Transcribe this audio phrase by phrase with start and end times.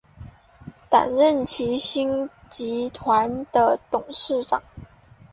[0.89, 4.63] 担任齐星集团的董事长。